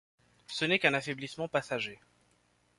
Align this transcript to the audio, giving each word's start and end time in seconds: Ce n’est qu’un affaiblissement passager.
Ce 0.47 0.65
n’est 0.65 0.79
qu’un 0.79 0.95
affaiblissement 0.95 1.47
passager. 1.47 1.99